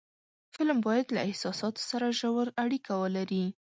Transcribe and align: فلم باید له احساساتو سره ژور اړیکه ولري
فلم 0.55 0.77
باید 0.87 1.07
له 1.15 1.21
احساساتو 1.29 1.81
سره 1.89 2.07
ژور 2.19 2.47
اړیکه 2.63 2.91
ولري 3.01 3.45